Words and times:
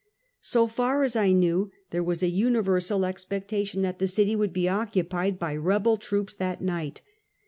So 0.41 0.65
far 0.65 1.03
as 1.03 1.15
I 1.15 1.31
know, 1.31 1.69
there 1.91 2.01
was 2.03 2.23
a 2.23 2.27
universal 2.27 3.05
expectation 3.05 3.83
that 3.83 3.99
the 3.99 4.07
city 4.07 4.35
would 4.35 4.51
be 4.51 4.67
occupied 4.67 5.37
by 5.37 5.55
rebel 5.55 5.97
troops 5.97 6.33
that 6.33 6.59
night. 6.59 7.01